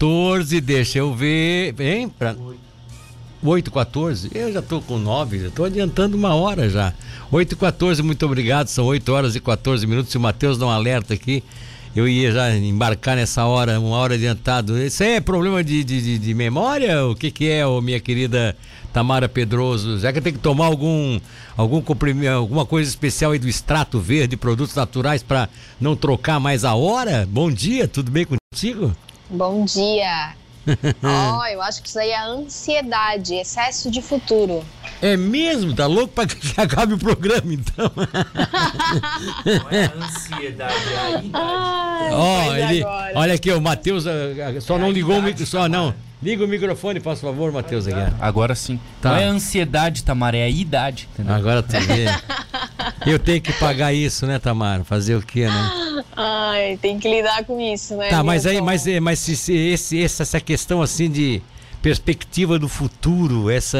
[0.00, 1.78] 14, deixa eu ver.
[1.78, 2.08] Hein?
[2.08, 2.34] Pra...
[3.42, 6.94] 8 14 Eu já tô com 9, já tô adiantando uma hora já.
[7.30, 8.68] 8 14 muito obrigado.
[8.68, 10.10] São 8 horas e 14 minutos.
[10.10, 11.44] Se o Matheus um alerta aqui,
[11.94, 14.78] eu ia já embarcar nessa hora, uma hora adiantado.
[14.82, 17.04] Isso é problema de, de, de memória?
[17.04, 18.56] O que, que é, ô, minha querida
[18.94, 19.98] Tamara Pedroso?
[19.98, 21.20] Já que tem que tomar algum,
[21.58, 25.46] algum comprimento, alguma coisa especial aí do extrato verde, produtos naturais para
[25.78, 27.28] não trocar mais a hora?
[27.30, 28.96] Bom dia, tudo bem contigo?
[29.30, 30.34] Bom dia.
[31.02, 34.64] Ó, oh, eu acho que isso aí é ansiedade, excesso de futuro.
[35.00, 35.74] É mesmo?
[35.74, 37.90] Tá louco pra que acabe o programa, então?
[39.46, 41.30] Não é ansiedade, é a idade.
[42.12, 44.04] Ó, ele, olha aqui, o Matheus
[44.62, 45.94] só é não ligou o microfone, só não.
[46.22, 47.86] Liga o microfone, por favor, Matheus.
[48.20, 48.78] Agora sim.
[49.00, 49.12] Tá.
[49.12, 51.08] Não é ansiedade, Tamara, é a idade.
[51.14, 51.34] Entendeu?
[51.34, 52.04] Agora tu vê.
[53.06, 54.84] Eu tenho que pagar isso, né, Tamara?
[54.84, 56.04] Fazer o quê, né?
[56.16, 58.08] Ai, tem que lidar com isso, né?
[58.08, 61.42] Tá, mas aí, mas, mas se, se, esse, essa questão assim de
[61.80, 63.78] perspectiva do futuro, essa,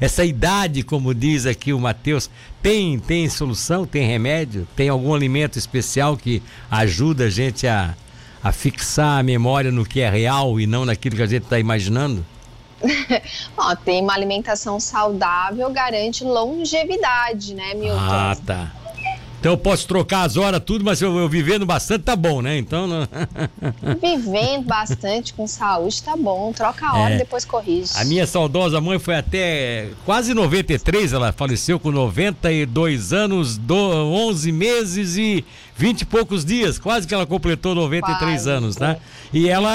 [0.00, 2.30] essa idade, como diz aqui o Matheus,
[2.62, 7.94] tem, tem solução, tem remédio, tem algum alimento especial que ajuda a gente a,
[8.42, 11.58] a fixar a memória no que é real e não naquilo que a gente está
[11.58, 12.24] imaginando?
[13.56, 17.98] Ó, tem uma alimentação saudável, garante longevidade, né, Milton?
[18.00, 18.83] Ah, tá.
[19.44, 22.56] Então eu posso trocar as horas, tudo, mas eu, eu vivendo bastante tá bom, né?
[22.56, 22.86] Então.
[22.86, 23.06] Não...
[24.00, 26.50] vivendo bastante com saúde tá bom.
[26.50, 27.18] Troca a hora e é.
[27.18, 27.90] depois corrige.
[27.94, 34.50] A minha saudosa mãe foi até quase 93, ela faleceu com 92 anos, do, 11
[34.50, 35.44] meses e
[35.76, 36.78] 20 e poucos dias.
[36.78, 38.50] Quase que ela completou 93 quase.
[38.50, 38.96] anos, né?
[39.30, 39.74] E ela,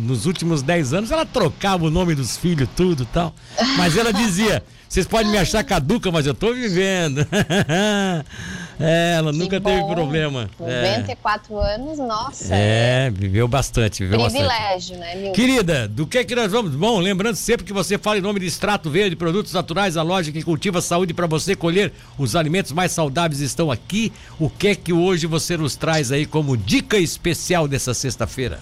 [0.00, 3.34] nos últimos 10 anos, ela trocava o nome dos filhos, tudo tal.
[3.76, 4.64] Mas ela dizia.
[4.88, 7.26] Vocês podem me achar caduca, mas eu tô vivendo.
[8.80, 9.70] é, ela que nunca bom.
[9.70, 10.50] teve problema.
[10.58, 11.74] 94 é.
[11.74, 12.54] anos, nossa.
[12.54, 14.98] É, viveu bastante, viveu Privilégio, bastante.
[14.98, 15.32] né, Milton?
[15.32, 16.74] Querida, do que é que nós vamos?
[16.74, 20.32] Bom, lembrando sempre que você fala em nome de Extrato Verde, produtos naturais, a loja
[20.32, 24.12] que cultiva a saúde para você colher os alimentos mais saudáveis estão aqui.
[24.38, 28.60] O que é que hoje você nos traz aí como dica especial dessa sexta-feira?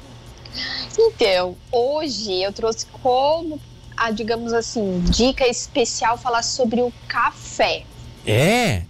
[0.98, 3.60] Então, hoje eu trouxe como
[3.96, 7.84] a, digamos assim, dica especial falar sobre o café.
[8.26, 8.82] É?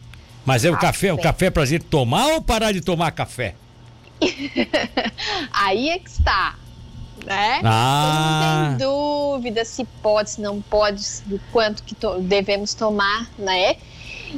[0.45, 0.77] Mas é café.
[0.77, 3.55] o café, o café pra gente tomar ou parar de tomar café?
[5.53, 6.57] Aí é que está.
[7.25, 7.61] Né?
[7.65, 8.69] Ah.
[8.71, 13.77] Não tem dúvida se pode, se não pode, do quanto que to devemos tomar, né?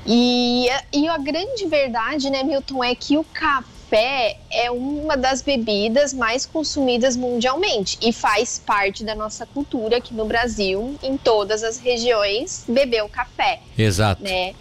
[0.04, 5.40] E, e a grande verdade, né, Milton, é que o café café é uma das
[5.40, 11.62] bebidas mais consumidas mundialmente e faz parte da nossa cultura aqui no Brasil, em todas
[11.62, 13.60] as regiões, beber o café.
[13.78, 14.22] Exato.
[14.22, 14.54] Né?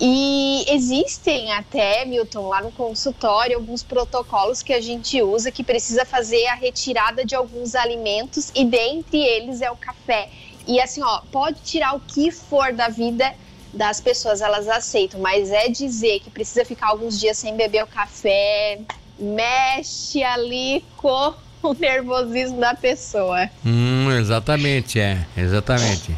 [0.00, 6.04] E existem até, Milton, lá no consultório, alguns protocolos que a gente usa que precisa
[6.04, 10.28] fazer a retirada de alguns alimentos e dentre eles é o café.
[10.66, 13.34] E assim, ó, pode tirar o que for da vida
[13.72, 17.86] das pessoas, elas aceitam, mas é dizer que precisa ficar alguns dias sem beber o
[17.86, 18.78] café,
[19.18, 23.48] mexe ali com o nervosismo da pessoa.
[23.64, 26.14] Hum, exatamente, é, exatamente.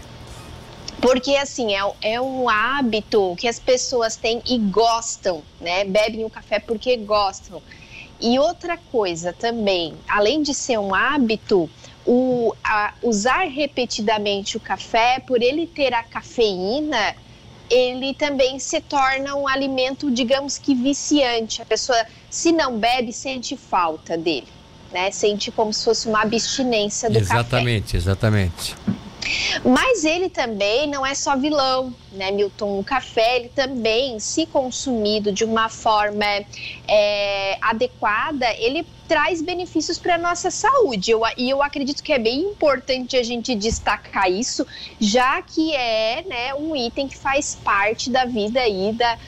[1.04, 5.84] Porque, assim, é, é um hábito que as pessoas têm e gostam, né?
[5.84, 7.60] Bebem o café porque gostam.
[8.18, 11.68] E outra coisa também, além de ser um hábito,
[12.06, 17.14] o, a, usar repetidamente o café, por ele ter a cafeína,
[17.68, 21.60] ele também se torna um alimento, digamos que viciante.
[21.60, 24.48] A pessoa, se não bebe, sente falta dele,
[24.90, 25.10] né?
[25.10, 27.96] Sente como se fosse uma abstinência do exatamente, café.
[27.96, 27.96] Exatamente,
[28.74, 28.93] exatamente.
[29.64, 32.78] Mas ele também não é só vilão, né, Milton?
[32.78, 36.24] O café, ele também, se consumido de uma forma
[36.86, 41.10] é, adequada, ele traz benefícios para a nossa saúde.
[41.10, 44.66] Eu, e eu acredito que é bem importante a gente destacar isso,
[45.00, 49.18] já que é né, um item que faz parte da vida aí da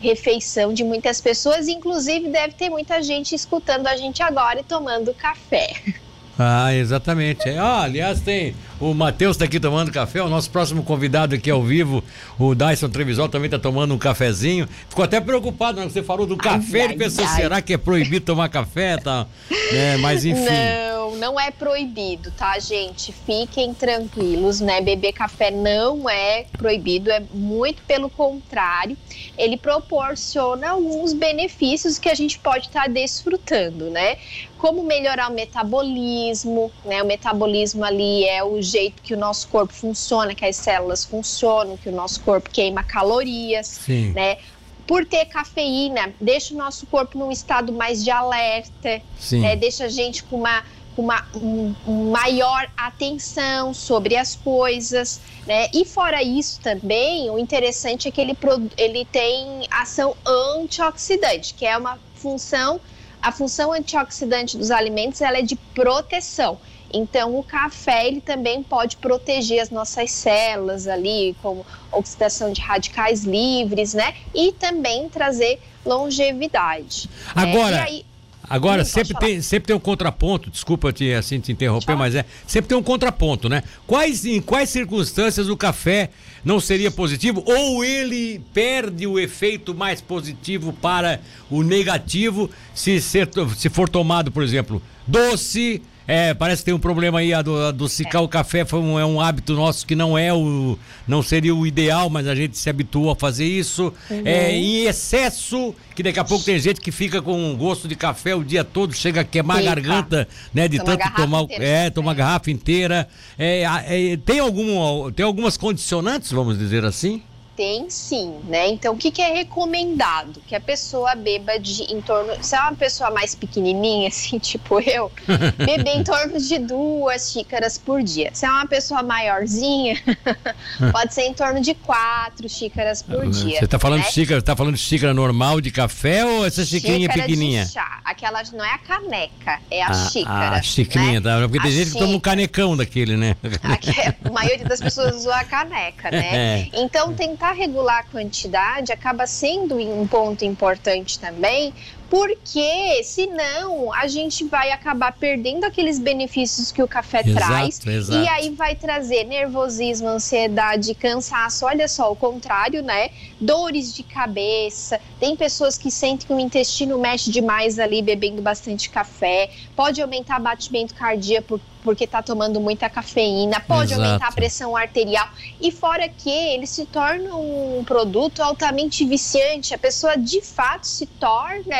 [0.00, 1.68] refeição de muitas pessoas.
[1.68, 5.72] Inclusive, deve ter muita gente escutando a gente agora e tomando café.
[6.38, 7.48] Ah, exatamente.
[7.50, 11.62] Ah, aliás, tem o Matheus está aqui tomando café, o nosso próximo convidado aqui ao
[11.62, 12.04] vivo,
[12.38, 14.68] o Dyson Trevisol, também está tomando um cafezinho.
[14.88, 15.88] Ficou até preocupado, né?
[15.88, 17.36] Você falou do café, ai, ele pensou, ai.
[17.36, 18.98] será que é proibido tomar café?
[18.98, 19.26] Tá?
[19.72, 20.44] É, mas enfim.
[20.44, 23.12] Não, não é proibido, tá, gente?
[23.12, 24.80] Fiquem tranquilos, né?
[24.80, 28.96] Beber café não é proibido, é muito pelo contrário.
[29.36, 34.18] Ele proporciona alguns benefícios que a gente pode estar tá desfrutando, né?
[34.58, 37.02] Como melhorar o metabolismo, né?
[37.02, 41.76] O metabolismo ali é o jeito que o nosso corpo funciona, que as células funcionam,
[41.76, 44.12] que o nosso corpo queima calorias, Sim.
[44.12, 44.38] né?
[44.86, 49.02] Por ter cafeína, deixa o nosso corpo num estado mais de alerta,
[49.32, 49.56] né?
[49.56, 50.62] deixa a gente com uma
[51.02, 51.74] uma um,
[52.10, 55.68] maior atenção sobre as coisas, né?
[55.72, 58.36] E fora isso também, o interessante é que ele,
[58.76, 62.80] ele tem ação antioxidante, que é uma função,
[63.20, 66.58] a função antioxidante dos alimentos, ela é de proteção.
[66.92, 73.24] Então, o café ele também pode proteger as nossas células ali, como oxidação de radicais
[73.24, 74.14] livres, né?
[74.34, 77.08] E também trazer longevidade.
[77.34, 78.06] Agora, é, aí,
[78.48, 81.96] Agora, sempre, tem, sempre tem um contraponto, desculpa te, assim, te interromper, Tchau.
[81.96, 82.24] mas é.
[82.46, 83.62] Sempre tem um contraponto, né?
[83.86, 86.10] Quais, em quais circunstâncias o café
[86.44, 87.42] não seria positivo?
[87.44, 91.20] Ou ele perde o efeito mais positivo para
[91.50, 96.78] o negativo se, ser, se for tomado, por exemplo, doce, é, parece que tem um
[96.78, 98.24] problema aí, adocicar é.
[98.24, 100.78] o café foi um, é um hábito nosso que não é o.
[101.06, 103.92] não seria o ideal, mas a gente se habituou a fazer isso.
[104.10, 104.22] Uhum.
[104.24, 108.34] É, em excesso, que daqui a pouco tem gente que fica com gosto de café
[108.34, 109.70] o dia todo, chega a queimar Fica.
[109.70, 110.68] a garganta, né?
[110.68, 111.46] De Toma tanto tomar.
[111.50, 113.08] É, tomar garrafa inteira.
[113.38, 117.22] É, é, tem, algum, tem algumas condicionantes, vamos dizer assim?
[117.56, 118.68] Tem sim, né?
[118.68, 120.42] Então, o que, que é recomendado?
[120.46, 122.32] Que a pessoa beba de em torno.
[122.44, 125.10] Se é uma pessoa mais pequenininha, assim, tipo eu,
[125.56, 128.30] beber em torno de duas xícaras por dia.
[128.34, 129.96] Se é uma pessoa maiorzinha,
[130.92, 133.58] pode ser em torno de quatro xícaras por ah, dia.
[133.58, 134.10] Você tá falando né?
[134.10, 137.64] xícara, tá falando de xícara normal de café ou essa xícarinha xícara pequenininha?
[137.64, 138.00] De chá.
[138.04, 140.56] Aquela não é a caneca, é a ah, xícara.
[140.56, 141.40] A xícarinha, né?
[141.40, 141.40] tá?
[141.40, 143.34] Porque a tem gente que toma um canecão daquele, né?
[143.62, 146.26] A, a maioria das pessoas usa a caneca, né?
[146.36, 146.68] É.
[146.74, 151.72] Então, tentar tentar regular a quantidade acaba sendo um ponto importante também,
[152.08, 158.24] porque senão a gente vai acabar perdendo aqueles benefícios que o café exato, traz exato.
[158.24, 161.66] e aí vai trazer nervosismo, ansiedade, cansaço.
[161.66, 163.10] Olha só, o contrário, né?
[163.40, 165.00] Dores de cabeça.
[165.18, 169.50] Tem pessoas que sentem que o intestino mexe demais ali bebendo bastante café.
[169.74, 174.02] Pode aumentar batimento cardíaco porque está tomando muita cafeína, pode Exato.
[174.02, 175.28] aumentar a pressão arterial.
[175.60, 181.06] E fora que ele se torna um produto altamente viciante, a pessoa de fato se
[181.06, 181.76] torna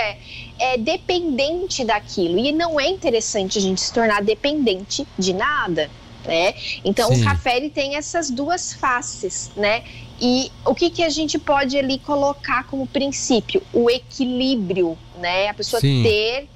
[0.60, 2.38] é, dependente daquilo.
[2.38, 5.90] E não é interessante a gente se tornar dependente de nada.
[6.24, 6.54] Né?
[6.84, 7.22] Então Sim.
[7.22, 9.82] o café ele tem essas duas faces, né?
[10.20, 13.62] E o que, que a gente pode ali colocar como princípio?
[13.72, 15.48] O equilíbrio, né?
[15.48, 16.02] A pessoa Sim.
[16.02, 16.48] ter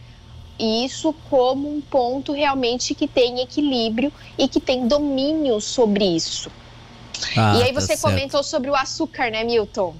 [0.60, 6.50] isso como um ponto realmente que tem equilíbrio e que tem domínio sobre isso.
[7.36, 9.94] Ah, e aí tá você tá comentou sobre o açúcar, né, Milton?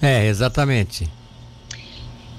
[0.00, 1.10] É, exatamente.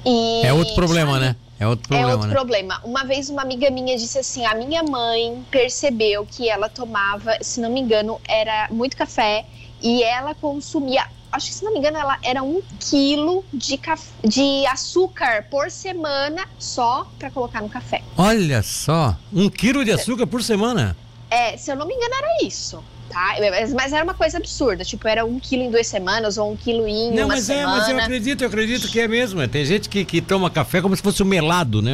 [0.05, 0.41] E...
[0.45, 1.35] É outro problema, né?
[1.59, 2.11] É outro problema.
[2.11, 2.33] É outro né?
[2.35, 2.81] problema.
[2.83, 7.59] Uma vez uma amiga minha disse assim: a minha mãe percebeu que ela tomava, se
[7.59, 9.45] não me engano, era muito café
[9.81, 11.07] e ela consumia
[11.37, 13.79] acho que se não me engano, ela era um quilo de,
[14.23, 18.03] de açúcar por semana só para colocar no café.
[18.17, 20.97] Olha só, um quilo de açúcar por semana?
[21.29, 22.83] É, se eu não me engano, era isso.
[23.09, 23.35] Tá?
[23.73, 26.85] Mas era uma coisa absurda, tipo, era um quilo em duas semanas ou um quilo
[26.87, 27.67] em não, uma mas semana.
[27.67, 29.47] Não, mas é, mas eu acredito, eu acredito que é mesmo.
[29.47, 31.93] Tem gente que, que toma café como se fosse um melado, né?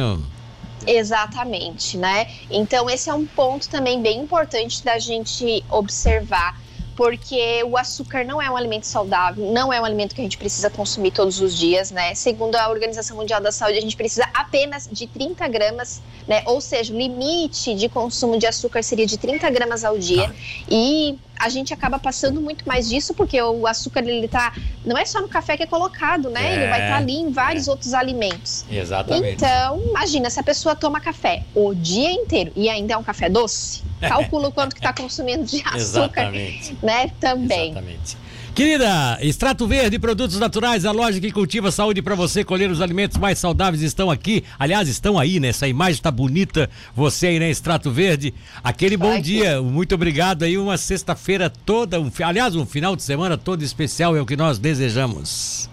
[0.86, 2.26] Exatamente, né?
[2.50, 6.60] Então esse é um ponto também bem importante da gente observar
[6.96, 10.38] porque o açúcar não é um alimento saudável, não é um alimento que a gente
[10.38, 12.14] precisa consumir todos os dias, né?
[12.14, 16.42] Segundo a Organização Mundial da Saúde, a gente precisa apenas de 30 gramas, né?
[16.46, 20.30] Ou seja, o limite de consumo de açúcar seria de 30 gramas ao dia.
[20.30, 20.64] Ah.
[20.68, 24.52] E a gente acaba passando muito mais disso, porque o açúcar ele tá.
[24.84, 26.42] Não é só no café que é colocado, né?
[26.42, 27.70] É, ele vai estar tá ali em vários é.
[27.70, 28.64] outros alimentos.
[28.70, 29.34] Exatamente.
[29.34, 33.28] Então, imagina, se a pessoa toma café o dia inteiro e ainda é um café
[33.28, 35.76] doce, calcula o quanto que está consumindo de açúcar.
[35.76, 36.76] Exatamente.
[36.82, 37.10] Né?
[37.20, 37.70] Também.
[37.70, 38.23] Exatamente.
[38.54, 43.16] Querida, Extrato Verde, produtos naturais, a loja que cultiva saúde para você colher os alimentos
[43.16, 44.44] mais saudáveis estão aqui.
[44.56, 45.48] Aliás, estão aí, né?
[45.48, 46.70] Essa imagem está bonita.
[46.94, 47.50] Você aí, né?
[47.50, 48.32] Extrato Verde.
[48.62, 49.60] Aquele bom Ai, dia, que...
[49.60, 50.56] muito obrigado aí.
[50.56, 54.56] Uma sexta-feira toda, um, aliás, um final de semana todo especial é o que nós
[54.56, 55.68] desejamos.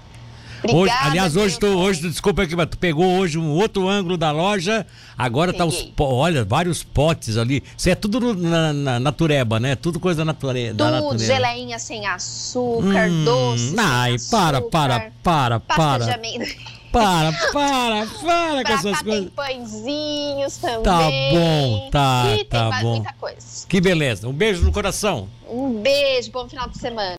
[0.63, 4.31] Obrigada, hoje, aliás, hoje tu, hoje, desculpa que tu pegou hoje um outro ângulo da
[4.31, 4.85] loja.
[5.17, 5.67] Agora Peguei.
[5.67, 7.63] tá os, olha, vários potes ali.
[7.75, 9.75] Isso é tudo na, na natureba, né?
[9.75, 11.25] Tudo coisa nature, tudo, da natureza.
[11.25, 13.75] geleinha sem açúcar, hum, doce.
[13.77, 16.19] Ai, para, para, para, para.
[16.91, 19.03] Para, para, para com essas coisas.
[19.03, 20.83] Tem pãezinhos também.
[20.83, 20.99] Tá
[21.31, 22.91] bom, tá, e tá tem bom.
[22.95, 23.65] muita coisa.
[23.65, 24.27] Que beleza.
[24.27, 25.29] Um beijo no coração.
[25.49, 27.09] Um beijo, bom final de semana.